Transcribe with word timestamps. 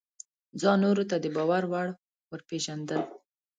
ځان 0.61 0.77
نورو 0.85 1.03
ته 1.09 1.15
د 1.23 1.25
باور 1.35 1.63
وړ 1.71 1.87
ورپېژندل: 2.31 3.01